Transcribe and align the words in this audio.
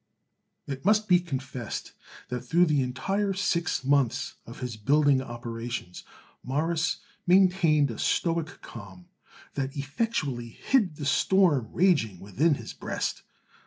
It 0.65 0.83
must 0.83 1.07
be 1.07 1.19
confessed 1.19 1.91
that 2.29 2.41
through 2.41 2.65
the 2.65 2.81
entire 2.81 3.33
six 3.33 3.83
months 3.83 4.33
of 4.47 4.59
his 4.59 4.75
building 4.75 5.21
operations 5.21 6.03
Morris 6.41 7.01
maintained 7.27 7.91
a 7.91 7.99
stoic 7.99 8.63
calm 8.63 9.09
that 9.53 9.77
effectually 9.77 10.49
hid 10.49 10.95
the 10.95 11.05
storm 11.05 11.69
raging 11.71 12.19
within 12.19 12.55
his 12.55 12.73
breast. 12.73 13.21